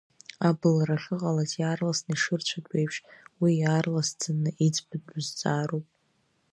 [0.47, 2.97] Абылра ахьыҟалаз иаарласны ишырцәатәу еиԥш,
[3.41, 5.85] уи иаарласӡаны иӡбатәу зҵаароуп.